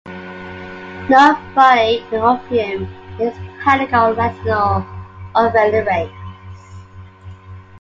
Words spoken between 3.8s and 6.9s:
or Latino of any race.